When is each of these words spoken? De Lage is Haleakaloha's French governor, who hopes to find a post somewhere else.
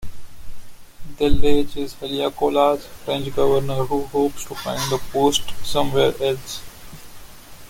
De 1.19 1.27
Lage 1.29 1.77
is 1.79 1.93
Haleakaloha's 1.99 2.83
French 3.05 3.31
governor, 3.35 3.85
who 3.85 4.05
hopes 4.07 4.43
to 4.45 4.55
find 4.55 4.81
a 4.91 4.97
post 5.11 5.51
somewhere 5.63 6.15
else. 6.19 6.59